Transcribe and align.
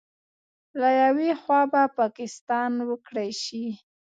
له 0.79 0.89
یوې 1.03 1.31
خوا 1.41 1.61
به 1.71 1.83
پاکستان 1.99 2.71
وکړې 2.89 3.29
شي 3.43 3.65